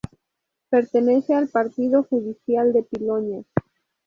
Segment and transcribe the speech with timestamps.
[0.71, 3.43] Pertenece al partido judicial de Piloña.